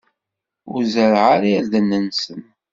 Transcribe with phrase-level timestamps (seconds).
[0.73, 2.41] Ur zerreɛ ara irden-nsen.